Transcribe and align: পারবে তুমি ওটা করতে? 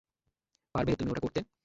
পারবে 0.75 0.91
তুমি 0.95 1.09
ওটা 1.11 1.23
করতে? 1.23 1.39